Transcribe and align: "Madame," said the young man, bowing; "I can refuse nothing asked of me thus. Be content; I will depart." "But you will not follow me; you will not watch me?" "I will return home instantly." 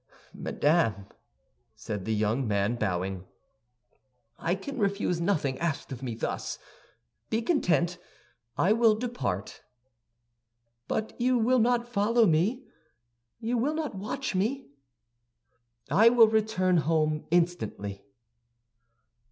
"Madame," 0.33 1.05
said 1.75 2.05
the 2.05 2.15
young 2.15 2.47
man, 2.47 2.73
bowing; 2.75 3.27
"I 4.39 4.55
can 4.55 4.79
refuse 4.79 5.21
nothing 5.21 5.59
asked 5.59 5.91
of 5.91 6.01
me 6.01 6.15
thus. 6.15 6.57
Be 7.29 7.43
content; 7.43 7.99
I 8.57 8.73
will 8.73 8.95
depart." 8.95 9.61
"But 10.87 11.13
you 11.21 11.37
will 11.37 11.59
not 11.59 11.87
follow 11.87 12.25
me; 12.25 12.65
you 13.39 13.59
will 13.59 13.75
not 13.75 13.93
watch 13.93 14.33
me?" 14.33 14.69
"I 15.91 16.09
will 16.09 16.27
return 16.27 16.77
home 16.77 17.27
instantly." 17.29 18.03